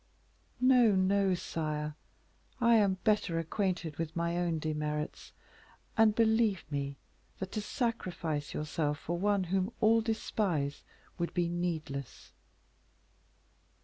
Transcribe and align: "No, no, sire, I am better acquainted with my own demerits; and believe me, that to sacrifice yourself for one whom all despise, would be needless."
"No, 0.59 0.95
no, 0.95 1.35
sire, 1.35 1.93
I 2.59 2.73
am 2.73 2.95
better 3.03 3.37
acquainted 3.37 3.97
with 3.99 4.15
my 4.15 4.35
own 4.35 4.57
demerits; 4.57 5.31
and 5.95 6.15
believe 6.15 6.63
me, 6.71 6.97
that 7.37 7.51
to 7.51 7.61
sacrifice 7.61 8.51
yourself 8.51 8.97
for 8.97 9.19
one 9.19 9.43
whom 9.43 9.71
all 9.79 10.01
despise, 10.01 10.81
would 11.19 11.35
be 11.35 11.47
needless." 11.47 12.31